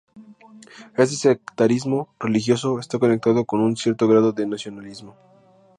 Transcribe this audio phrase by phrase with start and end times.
[0.97, 5.15] Este sectarismo religioso está conectado con un cierto grado de nacionalismo.